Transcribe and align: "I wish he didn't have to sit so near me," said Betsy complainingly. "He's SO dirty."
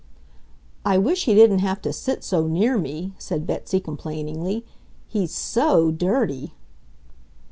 "I 0.83 0.97
wish 0.97 1.25
he 1.25 1.35
didn't 1.35 1.59
have 1.59 1.79
to 1.83 1.93
sit 1.93 2.23
so 2.23 2.47
near 2.47 2.75
me," 2.75 3.13
said 3.19 3.45
Betsy 3.45 3.79
complainingly. 3.79 4.65
"He's 5.07 5.29
SO 5.31 5.91
dirty." 5.91 6.55